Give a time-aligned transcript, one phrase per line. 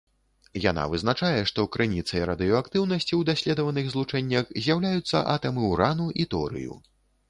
[0.61, 6.85] Яна вызначае, што крыніцай радыеактыўнасці ў даследаваных злучэннях з'яўляюцца атамы ўрану і торыю.